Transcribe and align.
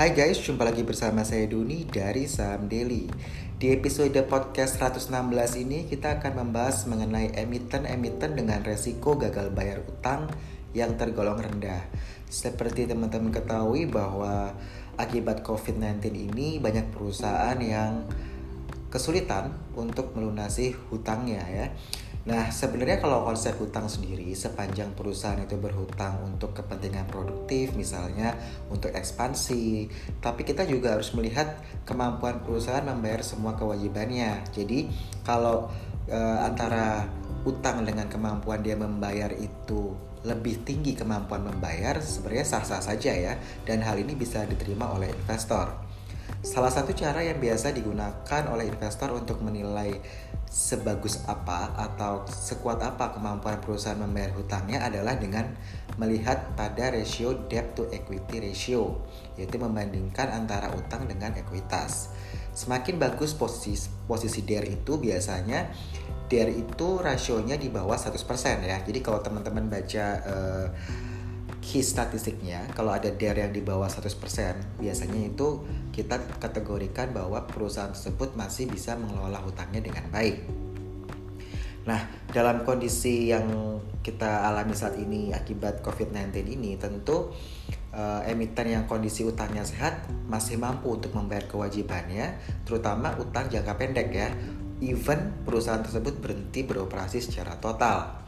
Hai 0.00 0.16
guys, 0.16 0.40
jumpa 0.40 0.64
lagi 0.64 0.80
bersama 0.80 1.28
saya 1.28 1.44
Duni 1.44 1.84
dari 1.84 2.24
Saham 2.24 2.72
Daily. 2.72 3.04
Di 3.60 3.68
episode 3.68 4.16
podcast 4.24 4.80
116 4.80 5.12
ini 5.60 5.84
kita 5.84 6.16
akan 6.16 6.40
membahas 6.40 6.88
mengenai 6.88 7.36
emiten-emiten 7.36 8.32
dengan 8.32 8.64
resiko 8.64 9.20
gagal 9.20 9.52
bayar 9.52 9.84
utang 9.84 10.24
yang 10.72 10.96
tergolong 10.96 11.36
rendah. 11.36 11.84
Seperti 12.32 12.88
teman-teman 12.88 13.28
ketahui 13.28 13.92
bahwa 13.92 14.56
akibat 14.96 15.44
COVID-19 15.44 16.32
ini 16.32 16.56
banyak 16.56 16.88
perusahaan 16.96 17.60
yang 17.60 18.08
kesulitan 18.88 19.52
untuk 19.76 20.16
melunasi 20.16 20.80
hutangnya 20.88 21.44
ya. 21.44 21.66
Nah, 22.20 22.52
sebenarnya 22.52 23.00
kalau 23.00 23.24
konsep 23.24 23.56
hutang 23.56 23.88
sendiri, 23.88 24.36
sepanjang 24.36 24.92
perusahaan 24.92 25.40
itu 25.40 25.56
berhutang 25.56 26.20
untuk 26.20 26.52
kepentingan 26.52 27.08
produktif, 27.08 27.72
misalnya 27.72 28.36
untuk 28.68 28.92
ekspansi, 28.92 29.88
tapi 30.20 30.44
kita 30.44 30.68
juga 30.68 31.00
harus 31.00 31.16
melihat 31.16 31.56
kemampuan 31.88 32.44
perusahaan 32.44 32.84
membayar 32.84 33.24
semua 33.24 33.56
kewajibannya. 33.56 34.44
Jadi, 34.52 34.92
kalau 35.24 35.72
e, 36.04 36.18
antara 36.44 37.08
utang 37.48 37.88
dengan 37.88 38.04
kemampuan 38.12 38.60
dia 38.60 38.76
membayar 38.76 39.32
itu 39.32 39.96
lebih 40.20 40.60
tinggi 40.68 40.92
kemampuan 40.92 41.40
membayar, 41.40 41.96
sebenarnya 42.04 42.44
sah-sah 42.44 42.84
saja 42.84 43.16
ya, 43.16 43.40
dan 43.64 43.80
hal 43.80 43.96
ini 43.96 44.12
bisa 44.12 44.44
diterima 44.44 44.92
oleh 44.92 45.08
investor. 45.08 45.89
Salah 46.40 46.72
satu 46.72 46.96
cara 46.96 47.20
yang 47.20 47.36
biasa 47.36 47.68
digunakan 47.76 48.42
oleh 48.48 48.72
investor 48.72 49.12
untuk 49.12 49.44
menilai 49.44 50.00
sebagus 50.48 51.20
apa 51.28 51.76
atau 51.76 52.24
sekuat 52.24 52.80
apa 52.80 53.12
kemampuan 53.12 53.60
perusahaan 53.60 54.00
membayar 54.00 54.32
hutangnya 54.32 54.80
adalah 54.88 55.20
dengan 55.20 55.52
melihat 56.00 56.56
pada 56.56 56.96
rasio 56.96 57.44
debt 57.44 57.76
to 57.76 57.92
equity 57.92 58.40
ratio, 58.40 59.04
yaitu 59.36 59.60
membandingkan 59.60 60.32
antara 60.32 60.72
utang 60.72 61.04
dengan 61.04 61.36
ekuitas. 61.36 62.08
Semakin 62.56 62.96
bagus 62.96 63.36
posisi 63.36 63.92
posisi 64.08 64.40
DER 64.40 64.64
itu 64.64 64.96
biasanya 64.96 65.68
DER 66.24 66.56
itu 66.56 67.04
rasionya 67.04 67.60
di 67.60 67.68
bawah 67.68 68.00
100% 68.00 68.16
ya. 68.64 68.80
Jadi 68.80 68.98
kalau 69.04 69.20
teman-teman 69.20 69.68
baca 69.68 70.06
uh, 70.24 70.66
key 71.60 71.84
statistiknya 71.84 72.64
kalau 72.72 72.96
ada 72.96 73.12
DER 73.12 73.36
yang 73.36 73.52
di 73.52 73.60
bawah 73.60 73.86
100% 73.86 74.80
biasanya 74.80 75.20
itu 75.28 75.60
kita 75.92 76.16
kategorikan 76.40 77.12
bahwa 77.12 77.44
perusahaan 77.44 77.92
tersebut 77.92 78.32
masih 78.34 78.66
bisa 78.66 78.96
mengelola 78.96 79.38
hutangnya 79.44 79.84
dengan 79.84 80.08
baik. 80.08 80.40
Nah, 81.84 82.00
dalam 82.28 82.62
kondisi 82.68 83.32
yang 83.32 83.80
kita 84.04 84.48
alami 84.48 84.76
saat 84.76 85.00
ini 85.00 85.32
akibat 85.32 85.80
COVID-19 85.80 86.44
ini 86.44 86.76
tentu 86.76 87.32
uh, 87.92 88.20
emiten 88.28 88.68
yang 88.68 88.84
kondisi 88.84 89.24
utangnya 89.24 89.64
sehat 89.64 90.08
masih 90.28 90.60
mampu 90.60 90.92
untuk 90.92 91.16
membayar 91.16 91.48
kewajibannya, 91.48 92.36
terutama 92.68 93.16
utang 93.16 93.48
jangka 93.48 93.74
pendek 93.80 94.08
ya. 94.12 94.28
Even 94.80 95.44
perusahaan 95.44 95.84
tersebut 95.84 96.24
berhenti 96.24 96.64
beroperasi 96.64 97.20
secara 97.20 97.60
total. 97.60 98.24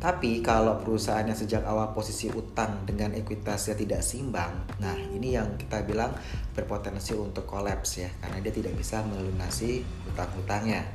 Tapi 0.00 0.40
kalau 0.40 0.80
perusahaannya 0.80 1.36
sejak 1.36 1.60
awal 1.68 1.92
posisi 1.92 2.32
utang 2.32 2.88
dengan 2.88 3.12
ekuitasnya 3.12 3.76
tidak 3.76 4.00
seimbang, 4.00 4.64
nah 4.80 4.96
ini 4.96 5.36
yang 5.36 5.60
kita 5.60 5.84
bilang 5.84 6.16
berpotensi 6.56 7.12
untuk 7.12 7.44
kolaps 7.44 8.00
ya, 8.00 8.08
karena 8.24 8.40
dia 8.40 8.48
tidak 8.48 8.80
bisa 8.80 9.04
melunasi 9.04 9.84
utang-utangnya. 10.08 10.88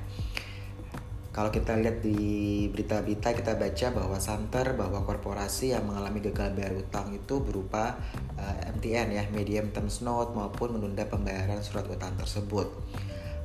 Kalau 1.30 1.54
kita 1.54 1.78
lihat 1.78 2.02
di 2.02 2.66
berita-berita 2.72 3.36
kita 3.36 3.60
baca 3.60 3.88
bahwa 3.94 4.18
Santer 4.18 4.74
bahwa 4.74 5.04
korporasi 5.06 5.76
yang 5.76 5.86
mengalami 5.86 6.24
gagal 6.26 6.56
bayar 6.56 6.74
utang 6.74 7.12
itu 7.14 7.44
berupa 7.44 8.00
uh, 8.40 8.56
eh, 8.58 8.72
MTN 8.74 9.08
ya, 9.22 9.24
medium 9.30 9.70
terms 9.70 10.02
note 10.02 10.34
maupun 10.34 10.80
menunda 10.80 11.06
pembayaran 11.06 11.62
surat 11.62 11.86
utang 11.92 12.16
tersebut. 12.18 12.72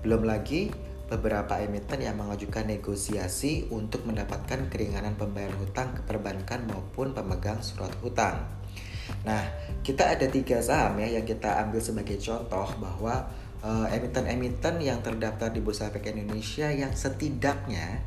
Belum 0.06 0.24
lagi 0.24 0.72
beberapa 1.10 1.58
emiten 1.58 2.06
yang 2.06 2.14
mengajukan 2.14 2.70
negosiasi 2.70 3.66
untuk 3.74 4.06
mendapatkan 4.06 4.70
keringanan 4.70 5.18
pembayaran 5.18 5.58
hutang 5.58 5.98
ke 5.98 6.06
perbankan 6.06 6.70
maupun 6.70 7.10
pemegang 7.10 7.58
surat 7.60 7.90
hutang. 7.98 8.46
Nah, 9.26 9.42
kita 9.82 10.14
ada 10.14 10.30
tiga 10.30 10.62
saham 10.62 11.02
ya 11.02 11.18
yang 11.18 11.26
kita 11.26 11.58
ambil 11.66 11.82
sebagai 11.82 12.14
contoh 12.22 12.70
bahwa 12.78 13.26
emiten-emiten 13.90 14.80
uh, 14.80 14.86
yang 14.86 15.02
terdaftar 15.04 15.52
di 15.52 15.60
Bursa 15.60 15.92
Efek 15.92 16.14
Indonesia 16.14 16.72
yang 16.72 16.94
setidaknya 16.94 18.00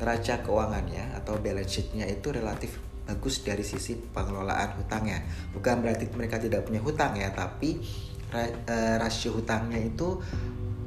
neraca 0.00 0.40
keuangannya 0.40 1.12
atau 1.20 1.36
balance 1.42 1.76
sheet-nya 1.76 2.08
itu 2.08 2.32
relatif 2.32 2.80
bagus 3.04 3.44
dari 3.44 3.60
sisi 3.60 3.98
pengelolaan 4.00 4.80
hutangnya. 4.80 5.20
Bukan 5.52 5.84
berarti 5.84 6.08
mereka 6.16 6.40
tidak 6.40 6.64
punya 6.64 6.80
hutang 6.80 7.18
ya, 7.20 7.28
tapi 7.36 7.84
uh, 8.32 8.96
rasio 8.96 9.36
hutangnya 9.36 9.82
itu 9.82 10.22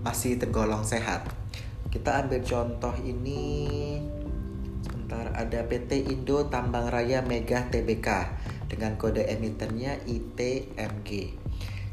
masih 0.02 0.40
tergolong 0.42 0.82
sehat 0.82 1.37
kita 1.88 2.24
ambil 2.24 2.44
contoh 2.44 2.94
ini 3.00 3.66
sebentar 4.84 5.32
ada 5.32 5.64
PT 5.64 6.12
Indo 6.12 6.52
Tambang 6.52 6.92
Raya 6.92 7.24
Mega 7.24 7.64
Tbk 7.72 8.08
dengan 8.68 9.00
kode 9.00 9.24
emitennya 9.24 10.04
ITMG. 10.04 11.10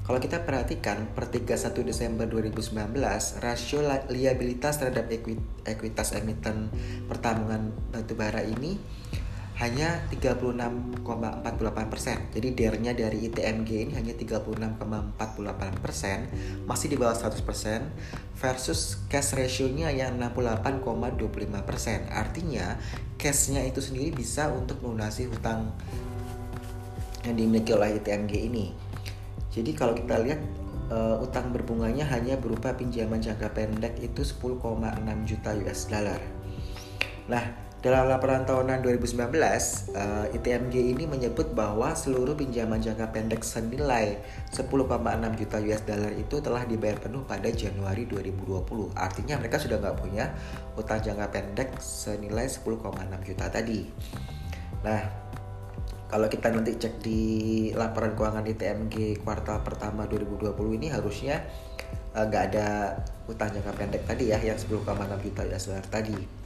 Kalau 0.05 0.21
kita 0.21 0.44
perhatikan 0.44 1.16
per 1.16 1.32
31 1.32 1.81
Desember 1.81 2.28
2019, 2.28 2.77
rasio 3.41 3.81
liabilitas 4.12 4.77
terhadap 4.77 5.09
ekuitas 5.65 6.12
emiten 6.12 6.69
pertambangan 7.09 7.72
batubara 7.88 8.44
ini 8.44 8.76
hanya 9.54 10.03
36,48 10.10 11.06
persen. 11.87 12.19
Jadi 12.34 12.48
dernya 12.59 12.91
dari 12.91 13.31
ITMG 13.31 13.70
ini 13.87 13.92
hanya 13.94 14.15
36,48 14.19 15.15
persen, 15.78 16.26
masih 16.66 16.91
di 16.91 16.97
bawah 16.98 17.15
100 17.15 17.38
persen, 17.47 17.87
versus 18.34 18.98
cash 19.06 19.38
ratio-nya 19.38 19.94
yang 19.94 20.19
68,25 20.19 21.62
persen. 21.62 22.03
Artinya 22.10 22.75
cashnya 23.14 23.62
itu 23.62 23.78
sendiri 23.78 24.10
bisa 24.10 24.50
untuk 24.50 24.82
melunasi 24.82 25.31
hutang 25.31 25.70
yang 27.22 27.38
dimiliki 27.38 27.70
oleh 27.72 28.03
ITMG 28.03 28.32
ini. 28.50 28.75
Jadi 29.54 29.70
kalau 29.78 29.94
kita 29.94 30.19
lihat 30.19 30.43
uh, 30.91 31.22
utang 31.22 31.54
berbunganya 31.54 32.04
hanya 32.10 32.34
berupa 32.37 32.75
pinjaman 32.75 33.22
jangka 33.22 33.54
pendek 33.54 34.03
itu 34.03 34.26
10,6 34.26 34.59
juta 35.31 35.50
US 35.62 35.81
dollar. 35.87 36.20
Nah, 37.31 37.63
dalam 37.84 38.08
laporan 38.08 38.48
tahunan 38.48 38.80
2019, 38.80 39.28
uh, 39.92 40.24
ITMG 40.32 40.96
ini 40.96 41.04
menyebut 41.04 41.52
bahwa 41.52 41.92
seluruh 41.92 42.32
pinjaman 42.32 42.80
jangka 42.80 43.12
pendek 43.12 43.44
senilai 43.44 44.24
10,6 44.56 44.72
juta 45.36 45.60
US 45.60 45.84
dollar 45.84 46.16
itu 46.16 46.40
telah 46.40 46.64
dibayar 46.64 46.96
penuh 46.96 47.28
pada 47.28 47.44
Januari 47.52 48.08
2020. 48.08 48.88
Artinya 48.96 49.36
mereka 49.36 49.60
sudah 49.60 49.84
nggak 49.84 50.00
punya 50.00 50.32
utang 50.80 50.96
jangka 50.96 51.28
pendek 51.28 51.76
senilai 51.76 52.48
10,6 52.48 52.72
juta 53.20 53.52
tadi. 53.52 53.84
Nah, 54.80 55.00
kalau 56.08 56.32
kita 56.32 56.56
nanti 56.56 56.80
cek 56.80 57.04
di 57.04 57.20
laporan 57.76 58.16
keuangan 58.16 58.48
ITMG 58.48 59.20
kuartal 59.20 59.60
pertama 59.60 60.08
2020 60.08 60.56
ini 60.80 60.88
harusnya 60.88 61.36
eh, 62.16 62.24
nggak 62.24 62.44
uh, 62.44 62.48
ada 62.48 62.68
utang 63.28 63.52
jangka 63.52 63.76
pendek 63.76 64.08
tadi 64.08 64.32
ya 64.32 64.40
yang 64.40 64.56
10,6 64.56 64.88
juta 65.20 65.44
US 65.44 65.68
dollar 65.68 65.84
tadi. 65.92 66.44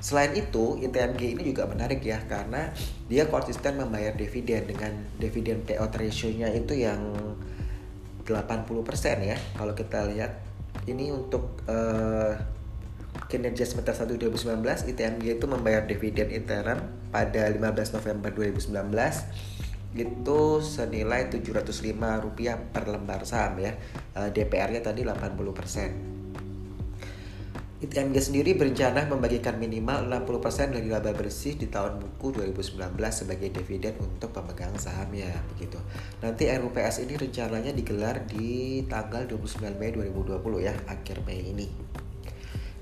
Selain 0.00 0.32
itu, 0.36 0.76
ITMG 0.80 1.38
ini 1.38 1.42
juga 1.52 1.64
menarik 1.66 2.04
ya 2.04 2.20
karena 2.28 2.70
dia 3.08 3.26
konsisten 3.30 3.80
membayar 3.80 4.12
dividen 4.12 4.68
dengan 4.68 4.92
dividen 5.16 5.64
payout 5.64 5.94
ratio-nya 5.96 6.52
itu 6.52 6.76
yang 6.76 7.00
80% 8.26 8.66
ya. 9.22 9.36
Kalau 9.56 9.72
kita 9.72 10.04
lihat 10.10 10.42
ini 10.90 11.14
untuk 11.14 11.62
uh, 11.70 12.34
kinerja 13.26 13.64
semester 13.64 13.96
1 13.96 14.20
2019 14.20 14.62
ITMG 14.92 15.40
itu 15.40 15.46
membayar 15.48 15.82
dividen 15.88 16.28
interim 16.30 16.78
pada 17.08 17.48
15 17.48 17.96
November 17.96 18.30
2019 18.30 18.76
itu 19.96 20.40
senilai 20.60 21.32
705 21.32 21.96
rupiah 22.20 22.60
per 22.60 22.84
lembar 22.84 23.24
saham 23.24 23.56
ya. 23.64 23.72
Uh, 24.12 24.28
DPR-nya 24.28 24.84
tadi 24.84 25.02
80%. 25.02 26.15
ITMG 27.86 28.18
sendiri 28.18 28.58
berencana 28.58 29.06
membagikan 29.06 29.62
minimal 29.62 30.10
60% 30.10 30.74
dari 30.74 30.90
laba 30.90 31.14
bersih 31.14 31.54
di 31.54 31.70
tahun 31.70 32.02
buku 32.02 32.34
2019 32.34 32.82
sebagai 33.14 33.54
dividen 33.54 33.94
untuk 34.02 34.34
pemegang 34.34 34.74
sahamnya 34.74 35.30
begitu. 35.54 35.78
Nanti 36.18 36.50
RUPS 36.50 37.06
ini 37.06 37.14
rencananya 37.14 37.70
digelar 37.70 38.26
di 38.26 38.82
tanggal 38.90 39.30
29 39.30 39.78
Mei 39.78 39.94
2020 39.94 40.66
ya, 40.66 40.74
akhir 40.90 41.22
Mei 41.22 41.46
ini. 41.46 41.70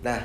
Nah, 0.00 0.24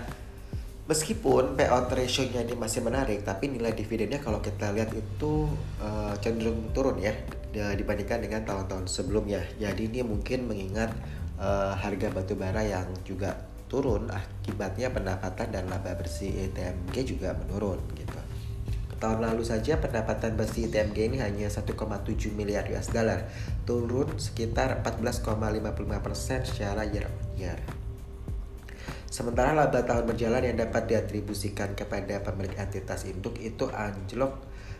meskipun 0.87 1.59
payout 1.59 1.91
ratio-nya 1.91 2.47
ini 2.47 2.55
masih 2.55 2.79
menarik, 2.79 3.27
tapi 3.27 3.51
nilai 3.51 3.75
dividennya 3.75 4.23
kalau 4.23 4.39
kita 4.39 4.71
lihat 4.71 4.95
itu 4.95 5.51
uh, 5.83 6.15
cenderung 6.23 6.71
turun 6.71 7.03
ya 7.03 7.11
dibandingkan 7.51 8.23
dengan 8.23 8.47
tahun-tahun 8.47 8.87
sebelumnya. 8.87 9.43
Jadi 9.59 9.91
ini 9.91 10.07
mungkin 10.07 10.47
mengingat 10.47 10.95
uh, 11.35 11.75
harga 11.75 12.15
batu 12.15 12.39
bara 12.39 12.63
yang 12.63 12.87
juga 13.03 13.48
turun 13.69 14.09
akibatnya 14.09 14.89
pendapatan 14.89 15.53
dan 15.53 15.69
laba 15.69 15.93
bersih 15.93 16.49
ETMG 16.49 17.05
juga 17.05 17.37
menurun 17.37 17.77
gitu. 17.93 18.17
tahun 18.99 19.23
lalu 19.23 19.47
saja 19.47 19.79
pendapatan 19.79 20.35
bersih 20.35 20.67
ITMG 20.67 20.97
ini 21.07 21.17
hanya 21.23 21.47
1,7 21.47 21.71
miliar 22.35 22.67
US 22.75 22.91
dollar, 22.91 23.31
turun 23.63 24.11
sekitar 24.19 24.83
14,55% 24.83 26.43
secara 26.43 26.83
year 26.83 27.07
on 27.07 27.15
year. 27.39 27.55
Sementara 29.07 29.55
laba 29.55 29.87
tahun 29.87 30.03
berjalan 30.03 30.43
yang 30.51 30.59
dapat 30.59 30.91
diatribusikan 30.91 31.79
kepada 31.79 32.19
pemilik 32.27 32.53
entitas 32.59 33.07
induk 33.07 33.39
itu 33.39 33.71
anjlok 33.71 34.35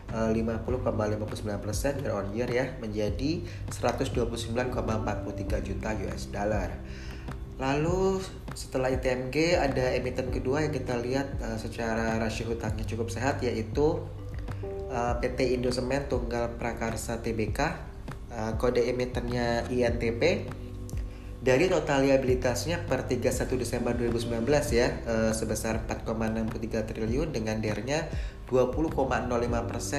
50,59% 0.09 0.36
eh, 0.36 1.94
year 2.01 2.13
on 2.13 2.27
year 2.33 2.50
ya 2.50 2.65
menjadi 2.81 3.45
129,43 3.71 5.63
juta 5.63 5.89
US 5.95 6.24
dollar. 6.27 6.69
Lalu 7.59 8.23
setelah 8.56 8.89
ITMG 8.89 9.59
ada 9.59 9.94
emiten 9.94 10.31
kedua 10.31 10.63
yang 10.63 10.71
kita 10.71 10.95
lihat 10.95 11.27
uh, 11.44 11.59
secara 11.59 12.15
rasio 12.17 12.47
hutangnya 12.47 12.88
cukup 12.88 13.11
sehat 13.11 13.44
yaitu 13.44 14.00
uh, 14.89 15.19
eh, 15.19 15.21
PT 15.21 15.59
Indosemen 15.59 16.07
Tunggal 16.07 16.56
Prakarsa 16.56 17.19
Tbk 17.19 17.59
uh, 18.31 18.56
kode 18.56 18.88
emitennya 18.88 19.67
INTP 19.67 20.47
dari 21.39 21.71
total 21.71 22.03
liabilitasnya 22.03 22.83
per 22.83 23.07
31 23.07 23.47
Desember 23.56 23.95
2019 23.95 24.44
ya 24.75 24.91
eh, 25.07 25.31
sebesar 25.31 25.88
4,63 25.88 26.83
triliun 26.83 27.31
dengan 27.31 27.63
dernya 27.63 28.12
20,05% 28.51 29.00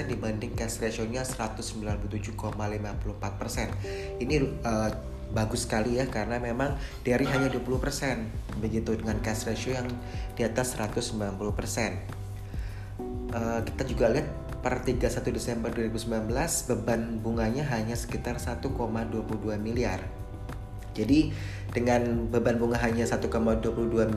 dibanding 0.04 0.52
cash 0.52 0.84
ratio-nya 0.84 1.24
197,54%. 1.24 4.20
Ini 4.20 4.36
eh, 4.36 4.90
bagus 5.30 5.66
sekali 5.66 6.02
ya 6.02 6.10
karena 6.10 6.42
memang 6.42 6.74
dari 7.06 7.26
hanya 7.26 7.48
20% 7.48 8.60
begitu 8.60 8.98
dengan 8.98 9.22
cash 9.22 9.46
ratio 9.46 9.78
yang 9.78 9.88
di 10.34 10.42
atas 10.42 10.74
190%. 10.74 11.22
Uh, 13.30 13.62
kita 13.62 13.82
juga 13.86 14.10
lihat 14.10 14.26
per 14.60 14.82
31 14.82 15.22
Desember 15.30 15.70
2019 15.70 16.26
beban 16.66 17.22
bunganya 17.22 17.62
hanya 17.70 17.94
sekitar 17.94 18.42
1,22 18.42 18.66
miliar 19.56 20.02
jadi 21.00 21.30
dengan 21.70 22.26
beban 22.28 22.58
bunga 22.58 22.78
hanya 22.82 23.06
1,22 23.06 23.62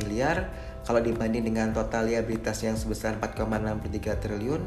miliar, 0.03 0.49
kalau 0.83 0.99
dibanding 0.99 1.45
dengan 1.45 1.69
total 1.71 2.09
liabilitas 2.09 2.65
yang 2.65 2.73
sebesar 2.73 3.21
4,63 3.21 4.17
triliun, 4.17 4.61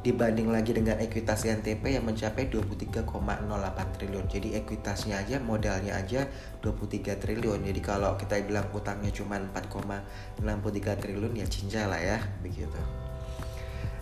dibanding 0.00 0.48
lagi 0.48 0.72
dengan 0.72 0.96
ekuitas 0.96 1.44
NTP 1.44 2.00
yang 2.00 2.08
mencapai 2.08 2.48
23,08 2.48 3.04
triliun. 4.00 4.24
Jadi 4.32 4.56
ekuitasnya 4.56 5.20
aja 5.20 5.36
modalnya 5.44 6.00
aja 6.00 6.24
23 6.64 7.20
triliun. 7.20 7.60
Jadi 7.68 7.80
kalau 7.84 8.16
kita 8.16 8.40
bilang 8.40 8.68
utangnya 8.72 9.12
cuma 9.12 9.36
4,63 9.36 11.02
triliun 11.04 11.32
ya 11.36 11.46
cincang 11.46 11.92
lah 11.92 12.00
ya 12.00 12.18
begitu. 12.40 13.09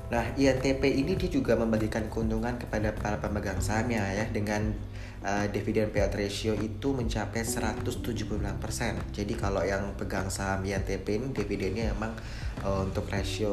Nah, 0.08 0.24
INTP 0.40 0.80
ini 0.88 1.20
dia 1.20 1.28
juga 1.28 1.52
membagikan 1.52 2.08
keuntungan 2.08 2.56
kepada 2.56 2.96
para 2.96 3.20
pemegang 3.20 3.60
sahamnya 3.60 4.00
ya 4.16 4.24
dengan 4.32 4.72
uh, 5.20 5.44
dividen 5.52 5.92
payout 5.92 6.16
ratio 6.16 6.56
itu 6.56 6.96
mencapai 6.96 7.44
176%. 7.44 7.84
Jadi 9.12 9.32
kalau 9.36 9.60
yang 9.60 9.92
pegang 10.00 10.32
saham 10.32 10.64
INTP 10.64 11.20
ini 11.20 11.28
dividennya 11.36 11.92
emang 11.92 12.16
uh, 12.64 12.88
untuk 12.88 13.04
rasio 13.12 13.52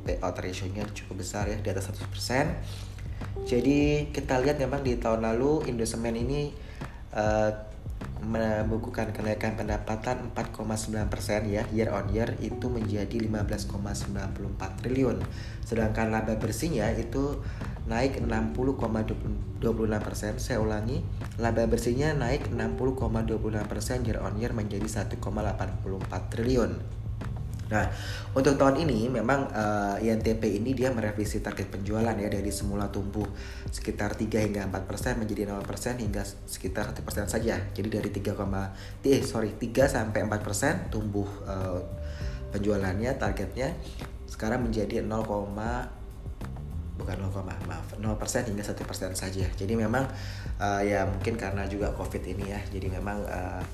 payout 0.00 0.36
ratio-nya 0.40 0.88
cukup 0.96 1.20
besar 1.20 1.52
ya 1.52 1.60
di 1.60 1.68
atas 1.68 1.92
100%. 1.92 3.44
Jadi 3.44 4.10
kita 4.10 4.40
lihat 4.40 4.58
memang 4.58 4.80
di 4.80 4.98
tahun 4.98 5.28
lalu 5.28 5.70
Indosemen 5.70 6.16
ini 6.16 6.56
uh, 7.12 7.71
membukukan 8.22 9.10
kenaikan 9.10 9.58
pendapatan 9.58 10.30
4,9% 10.30 11.50
ya 11.50 11.66
year 11.74 11.90
on 11.90 12.06
year 12.14 12.38
itu 12.38 12.70
menjadi 12.70 13.18
15,94 13.26 14.78
triliun. 14.80 15.18
Sedangkan 15.66 16.14
laba 16.14 16.38
bersihnya 16.38 16.94
itu 16.94 17.42
naik 17.90 18.22
60,26%. 18.22 20.38
Saya 20.38 20.62
ulangi, 20.62 21.02
laba 21.42 21.66
bersihnya 21.66 22.14
naik 22.14 22.54
60,26% 22.54 24.06
year 24.06 24.22
on 24.22 24.38
year 24.38 24.54
menjadi 24.54 24.86
1,84 24.86 25.18
triliun. 26.30 27.01
Nah, 27.72 27.88
untuk 28.36 28.60
tahun 28.60 28.84
ini 28.84 29.08
memang 29.08 29.48
uh, 29.48 29.96
eh, 29.96 30.12
INTP 30.12 30.60
ini 30.60 30.76
dia 30.76 30.92
merevisi 30.92 31.40
target 31.40 31.72
penjualan 31.72 32.12
ya 32.12 32.28
dari 32.28 32.52
semula 32.52 32.92
tumbuh 32.92 33.24
sekitar 33.72 34.12
3 34.12 34.28
hingga 34.28 34.68
4% 34.68 34.84
persen 34.84 35.16
menjadi 35.16 35.48
0% 35.48 36.04
hingga 36.04 36.20
sekitar 36.44 36.92
1% 36.92 37.32
saja. 37.32 37.56
Jadi 37.72 37.88
dari 37.88 38.12
3, 38.12 38.36
eh 39.08 39.24
sorry 39.24 39.56
3 39.56 39.88
sampai 39.88 40.20
4% 40.28 40.44
persen 40.44 40.92
tumbuh 40.92 41.24
uh, 41.48 41.80
penjualannya 42.52 43.16
targetnya 43.16 43.72
sekarang 44.28 44.68
menjadi 44.68 45.00
0, 45.00 45.08
bukan 47.00 47.16
0, 47.24 47.40
maaf 47.40 47.86
0% 47.96 48.52
hingga 48.52 48.64
1% 48.68 49.16
saja. 49.16 49.46
Jadi 49.48 49.72
memang 49.72 50.04
uh, 50.60 50.82
ya 50.84 51.08
mungkin 51.08 51.40
karena 51.40 51.64
juga 51.64 51.96
Covid 51.96 52.20
ini 52.20 52.52
ya. 52.52 52.60
Jadi 52.68 52.92
memang 52.92 53.24
uh, 53.24 53.64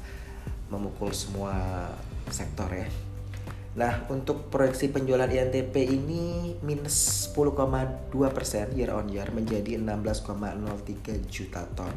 memukul 0.70 1.10
semua 1.10 1.58
sektor 2.30 2.70
ya 2.70 2.86
Nah, 3.78 4.10
untuk 4.10 4.50
proyeksi 4.50 4.90
penjualan 4.90 5.30
INTP 5.30 5.86
ini 5.86 6.50
minus 6.66 7.30
10,2% 7.30 8.10
year 8.74 8.90
on 8.90 9.06
year 9.06 9.30
menjadi 9.30 9.78
16,03 9.78 11.22
juta 11.30 11.62
ton. 11.78 11.94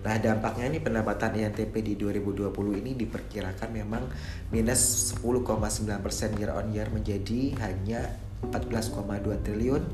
Nah, 0.00 0.16
dampaknya 0.16 0.72
ini 0.72 0.80
pendapatan 0.80 1.36
INTP 1.36 1.84
di 1.84 1.94
2020 2.00 2.80
ini 2.80 2.96
diperkirakan 2.96 3.68
memang 3.68 4.08
minus 4.48 5.12
10,9% 5.20 6.40
year 6.40 6.56
on 6.56 6.72
year 6.72 6.88
menjadi 6.88 7.52
hanya 7.60 8.16
14,2 8.40 9.44
triliun 9.44 9.84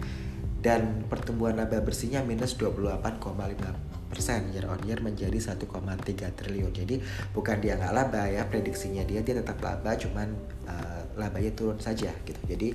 dan 0.62 1.10
pertumbuhan 1.10 1.58
laba 1.58 1.82
bersihnya 1.82 2.22
minus 2.22 2.54
28,5 2.54 3.02
persen 3.02 3.89
year 4.50 4.66
on 4.66 4.80
year 4.86 4.98
menjadi 4.98 5.38
1,3 5.38 5.66
triliun. 6.34 6.72
Jadi 6.74 6.98
bukan 7.30 7.56
dia 7.62 7.78
nggak 7.78 7.94
laba 7.94 8.26
ya, 8.26 8.46
prediksinya 8.46 9.06
dia 9.06 9.22
dia 9.22 9.38
tetap 9.38 9.62
laba, 9.62 9.94
cuman 9.94 10.34
uh, 10.66 11.02
labanya 11.14 11.52
turun 11.54 11.78
saja 11.78 12.10
gitu. 12.26 12.40
Jadi 12.46 12.68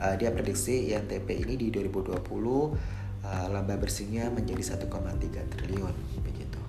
uh, 0.00 0.14
dia 0.16 0.32
prediksi 0.32 0.92
INTP 0.92 1.44
ini 1.44 1.54
di 1.60 1.68
2020 1.68 2.16
uh, 2.16 3.46
laba 3.52 3.74
bersihnya 3.76 4.32
menjadi 4.32 4.76
1,3 4.80 4.88
triliun 5.52 5.94
begitu. 6.24 6.60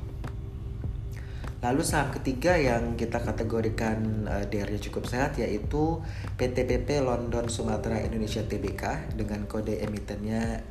Lalu 1.65 1.81
saham 1.81 2.13
ketiga 2.13 2.53
yang 2.53 2.93
kita 2.93 3.17
kategorikan 3.23 4.29
uh, 4.29 4.45
DR-nya 4.45 4.77
cukup 4.77 5.09
sehat 5.09 5.41
yaitu 5.41 5.97
PTPP 6.37 7.01
London 7.01 7.49
Sumatera 7.49 8.05
Indonesia 8.05 8.45
Tbk 8.45 9.15
dengan 9.17 9.49
kode 9.49 9.81
emitennya 9.81 10.61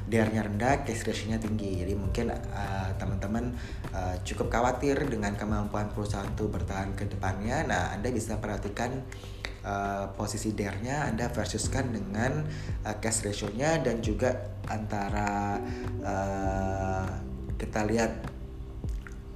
DR-nya 0.08 0.48
rendah, 0.48 0.88
cash 0.88 1.04
ratio-nya 1.04 1.36
tinggi. 1.36 1.84
Jadi 1.84 2.00
mungkin 2.00 2.32
uh, 2.32 2.90
teman-teman 2.96 3.52
uh, 3.92 4.16
cukup 4.24 4.48
khawatir 4.48 4.96
dengan 5.12 5.36
kemampuan 5.36 5.92
perusahaan 5.92 6.32
itu 6.32 6.48
bertahan 6.48 6.96
ke 6.96 7.12
depannya. 7.12 7.68
Nah, 7.68 7.92
Anda 7.92 8.08
bisa 8.16 8.40
perhatikan 8.40 9.04
uh, 9.66 10.06
posisi 10.14 10.54
DR-nya 10.54 11.10
Anda 11.10 11.28
versuskan 11.34 11.92
dengan 11.92 12.46
uh, 12.86 12.96
cash 13.02 13.26
ratio-nya 13.26 13.82
dan 13.82 14.00
juga 14.00 14.54
antara 14.70 15.58
uh, 16.06 17.06
kita 17.58 17.82
lihat 17.90 18.12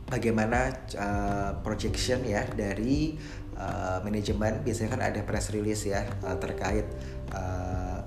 bagaimana 0.08 0.74
uh, 0.98 1.52
projection 1.66 2.22
ya 2.26 2.46
dari 2.54 3.18
uh, 3.58 4.00
manajemen 4.06 4.62
biasanya 4.62 4.90
kan 4.94 5.02
ada 5.02 5.22
press 5.26 5.50
release 5.50 5.90
ya 5.90 6.06
uh, 6.26 6.38
terkait 6.38 6.86
uh, 7.34 8.02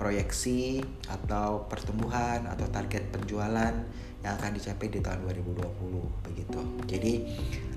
proyeksi 0.00 0.80
atau 1.12 1.68
pertumbuhan 1.68 2.48
atau 2.48 2.64
target 2.72 3.12
penjualan 3.12 3.74
yang 4.20 4.32
akan 4.36 4.56
dicapai 4.56 4.88
di 4.88 5.00
tahun 5.04 5.28
2020 5.28 6.24
begitu. 6.24 6.60
Jadi 6.88 7.12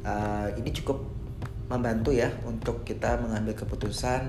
uh, 0.07 0.47
ini 0.55 0.71
cukup 0.71 1.22
membantu 1.71 2.11
ya 2.11 2.29
untuk 2.43 2.83
kita 2.83 3.19
mengambil 3.19 3.55
keputusan 3.55 4.21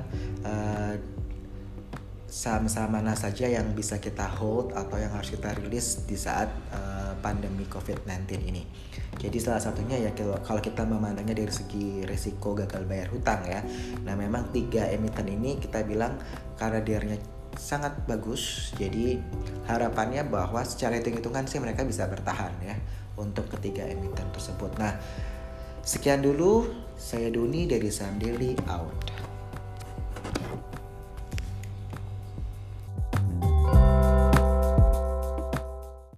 uh, 0.46 0.94
saham-saham 2.34 2.98
mana 2.98 3.14
saja 3.14 3.46
yang 3.46 3.78
bisa 3.78 4.02
kita 4.02 4.26
hold 4.26 4.74
atau 4.74 4.98
yang 4.98 5.14
harus 5.14 5.30
kita 5.30 5.54
rilis 5.54 6.02
di 6.02 6.18
saat 6.18 6.50
uh, 6.74 7.14
pandemi 7.22 7.62
COVID-19 7.70 8.26
ini. 8.50 8.66
Jadi 9.14 9.38
salah 9.38 9.62
satunya 9.62 10.02
ya 10.02 10.10
kalau 10.42 10.58
kita 10.58 10.82
memandangnya 10.82 11.38
dari 11.38 11.54
segi 11.54 12.02
resiko 12.02 12.58
gagal 12.58 12.82
bayar 12.90 13.14
hutang 13.14 13.46
ya. 13.46 13.62
Nah 14.02 14.18
memang 14.18 14.50
tiga 14.50 14.90
emiten 14.90 15.30
ini 15.30 15.62
kita 15.62 15.86
bilang 15.86 16.18
karena 16.58 16.82
diarnya 16.82 17.22
sangat 17.54 18.02
bagus. 18.10 18.74
Jadi 18.74 19.14
harapannya 19.70 20.26
bahwa 20.26 20.66
secara 20.66 20.98
hitung-hitungan 20.98 21.46
sih 21.46 21.62
mereka 21.62 21.86
bisa 21.86 22.10
bertahan 22.10 22.50
ya 22.66 22.74
untuk 23.14 23.46
ketiga 23.46 23.86
emiten 23.86 24.26
tersebut. 24.34 24.74
Nah 24.74 24.98
sekian 25.84 26.24
dulu 26.24 26.64
saya 26.96 27.28
Doni 27.28 27.68
dari 27.68 27.92
Daily 28.16 28.56
out. 28.72 29.23